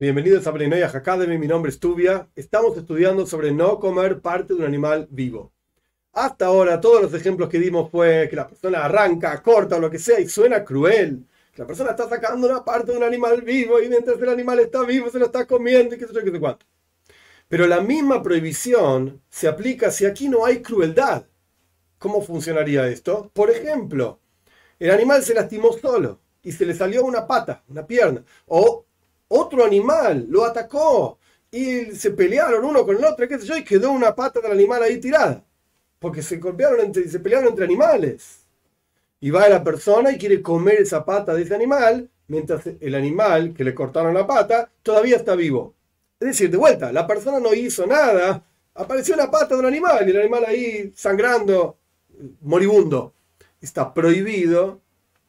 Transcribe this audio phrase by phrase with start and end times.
[0.00, 2.26] Bienvenidos a Brenoia Academy, mi nombre es Tubia.
[2.34, 5.52] Estamos estudiando sobre no comer parte de un animal vivo.
[6.14, 9.90] Hasta ahora todos los ejemplos que dimos fue que la persona arranca, corta o lo
[9.90, 11.26] que sea y suena cruel.
[11.52, 14.60] Que la persona está sacando una parte de un animal vivo y mientras el animal
[14.60, 16.64] está vivo se lo está comiendo y qué sé yo, qué sé cuánto.
[17.46, 21.26] Pero la misma prohibición se aplica si aquí no hay crueldad.
[21.98, 23.30] ¿Cómo funcionaría esto?
[23.34, 24.18] Por ejemplo,
[24.78, 28.24] el animal se lastimó solo y se le salió una pata, una pierna.
[28.46, 28.86] O
[29.32, 31.18] otro animal lo atacó
[31.50, 34.52] y se pelearon uno con el otro, qué sé yo, y quedó una pata del
[34.52, 35.44] animal ahí tirada.
[35.98, 38.46] Porque se golpearon entre, se pelearon entre animales.
[39.20, 43.54] Y va la persona y quiere comer esa pata de ese animal, mientras el animal
[43.54, 45.74] que le cortaron la pata todavía está vivo.
[46.18, 50.06] Es decir, de vuelta, la persona no hizo nada, apareció una pata de un animal
[50.06, 51.78] y el animal ahí sangrando,
[52.40, 53.14] moribundo.
[53.60, 54.80] Está prohibido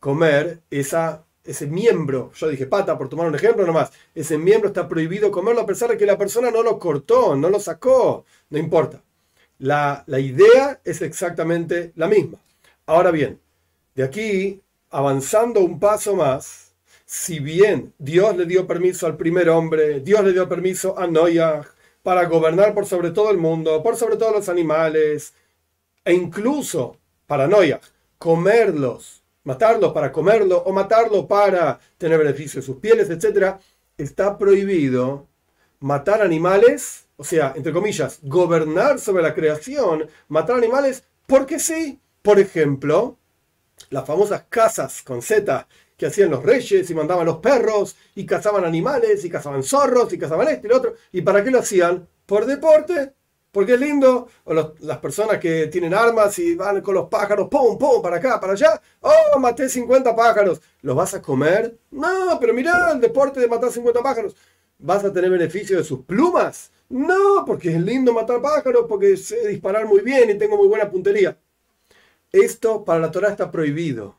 [0.00, 4.88] comer esa ese miembro, yo dije pata por tomar un ejemplo nomás, ese miembro está
[4.88, 8.58] prohibido comerlo a pesar de que la persona no lo cortó, no lo sacó, no
[8.58, 9.02] importa.
[9.58, 12.38] La, la idea es exactamente la misma.
[12.86, 13.40] Ahora bien,
[13.94, 16.74] de aquí, avanzando un paso más,
[17.06, 21.66] si bien Dios le dio permiso al primer hombre, Dios le dio permiso a Noah
[22.02, 25.34] para gobernar por sobre todo el mundo, por sobre todos los animales,
[26.04, 27.80] e incluso para Noah,
[28.18, 33.56] comerlos matarlo para comerlo o matarlo para tener beneficio de sus pieles, etc.,
[33.96, 35.28] está prohibido
[35.78, 41.98] matar animales, o sea, entre comillas, gobernar sobre la creación, matar animales porque sí.
[42.22, 43.18] Por ejemplo,
[43.90, 48.64] las famosas casas con Z que hacían los reyes y mandaban los perros y cazaban
[48.64, 50.94] animales y cazaban zorros y cazaban este y lo otro.
[51.12, 52.08] ¿Y para qué lo hacían?
[52.26, 53.12] Por deporte
[53.56, 57.78] porque es lindo, o las personas que tienen armas y van con los pájaros, pum,
[57.78, 61.74] pum, para acá, para allá, oh, maté 50 pájaros, ¿los vas a comer?
[61.90, 64.36] No, pero mirá el deporte de matar 50 pájaros,
[64.78, 66.70] ¿vas a tener beneficio de sus plumas?
[66.90, 70.90] No, porque es lindo matar pájaros, porque sé disparar muy bien y tengo muy buena
[70.90, 71.38] puntería.
[72.30, 74.16] Esto para la Torah está prohibido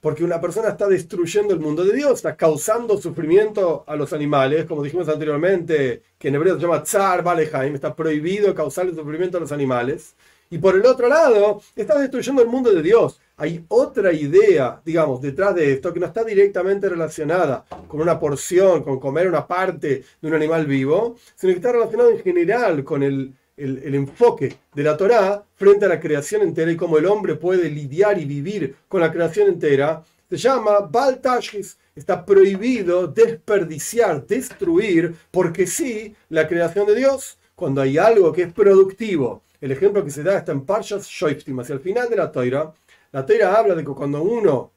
[0.00, 4.64] porque una persona está destruyendo el mundo de Dios, está causando sufrimiento a los animales,
[4.66, 9.40] como dijimos anteriormente, que en hebreo se llama Tsar Balehaim, está prohibido causarle sufrimiento a
[9.40, 10.14] los animales.
[10.52, 13.20] Y por el otro lado, está destruyendo el mundo de Dios.
[13.36, 18.82] Hay otra idea, digamos, detrás de esto que no está directamente relacionada con una porción,
[18.82, 23.04] con comer una parte de un animal vivo, sino que está relacionado en general con
[23.04, 27.34] el, el, enfoque de la Torá frente a la creación entera y cómo el hombre
[27.36, 31.76] puede lidiar y vivir con la creación entera, se llama Baltashis.
[31.94, 38.52] Está prohibido desperdiciar, destruir, porque sí, la creación de Dios, cuando hay algo que es
[38.52, 39.42] productivo.
[39.60, 42.72] El ejemplo que se da está en Parshas Shoiftim, hacia el final de la Torah.
[43.12, 44.70] La Torah habla de que cuando uno,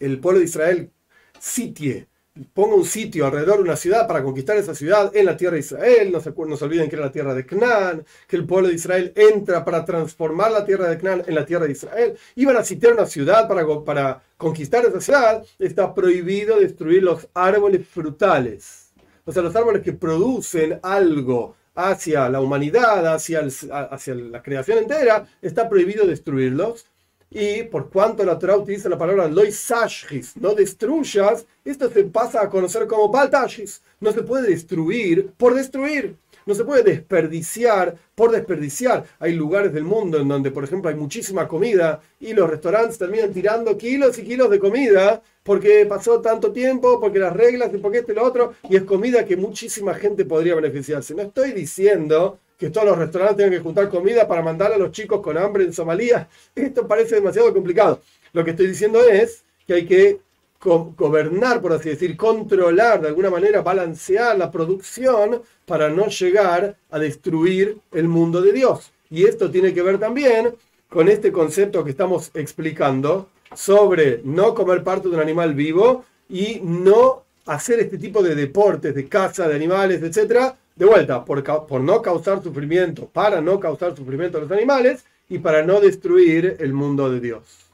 [0.00, 0.90] el pueblo de Israel,
[1.38, 2.08] sitie
[2.52, 5.60] ponga un sitio alrededor de una ciudad para conquistar esa ciudad en la tierra de
[5.60, 6.12] Israel.
[6.12, 8.74] No se, no se olviden que era la tierra de Canaán, que el pueblo de
[8.74, 12.18] Israel entra para transformar la tierra de Canaán en la tierra de Israel.
[12.36, 15.44] Iban a sitiar una ciudad para, para conquistar esa ciudad.
[15.58, 18.92] Está prohibido destruir los árboles frutales.
[19.24, 25.28] O sea, los árboles que producen algo hacia la humanidad, hacia, hacia la creación entera,
[25.42, 26.86] está prohibido destruirlos
[27.30, 32.48] y por cuanto la Torah utiliza la palabra loisashis, no destruyas, esto se pasa a
[32.48, 33.82] conocer como baltashis.
[34.00, 36.16] No se puede destruir por destruir.
[36.46, 39.04] No se puede desperdiciar por desperdiciar.
[39.18, 43.34] Hay lugares del mundo en donde, por ejemplo, hay muchísima comida y los restaurantes terminan
[43.34, 47.98] tirando kilos y kilos de comida porque pasó tanto tiempo, porque las reglas y porque
[47.98, 51.14] esto y lo otro, y es comida que muchísima gente podría beneficiarse.
[51.14, 54.90] No estoy diciendo que todos los restaurantes tengan que juntar comida para mandar a los
[54.90, 56.28] chicos con hambre en Somalia.
[56.54, 58.00] Esto parece demasiado complicado.
[58.32, 60.20] Lo que estoy diciendo es que hay que
[60.60, 66.98] gobernar, por así decir, controlar, de alguna manera balancear la producción para no llegar a
[66.98, 68.90] destruir el mundo de Dios.
[69.08, 70.54] Y esto tiene que ver también
[70.88, 76.60] con este concepto que estamos explicando sobre no comer parte de un animal vivo y
[76.62, 81.80] no hacer este tipo de deportes, de caza de animales, etcétera, de vuelta, por, por
[81.80, 86.72] no causar sufrimiento, para no causar sufrimiento a los animales y para no destruir el
[86.72, 87.67] mundo de Dios.